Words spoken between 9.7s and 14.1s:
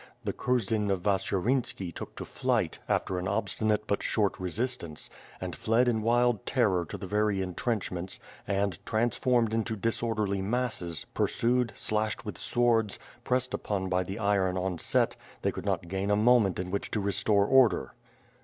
disorderly masses, pursued, slashed with swords, pressed upon by